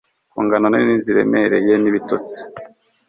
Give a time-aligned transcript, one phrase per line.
[0.31, 2.39] Ku ngano nini ziremereye nibitotsi